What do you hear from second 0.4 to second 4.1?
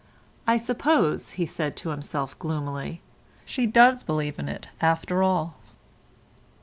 "I suppose," he said to himself gloomily, "she does